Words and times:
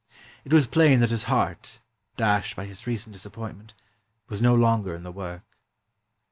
It 0.43 0.51
was 0.51 0.65
plain 0.65 0.99
that 1.01 1.11
his 1.11 1.25
heart, 1.25 1.79
dashed 2.17 2.55
by 2.55 2.65
his 2.65 2.87
recent 2.87 3.13
disappointment, 3.13 3.75
was 4.29 4.41
no 4.41 4.55
longer 4.55 4.95
in 4.95 5.03
the 5.03 5.11
work. 5.11 5.43